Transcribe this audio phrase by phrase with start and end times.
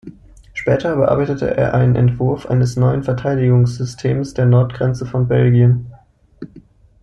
[0.53, 5.91] Später bearbeitete er einen Entwurf eines neuen Verteidigungssystems der Nordgrenze von Belgien.